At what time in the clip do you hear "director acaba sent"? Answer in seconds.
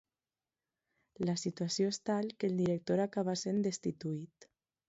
2.65-3.63